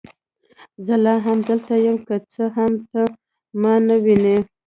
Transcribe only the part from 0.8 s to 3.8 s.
زه لا هم دلته یم، که څه هم ته ما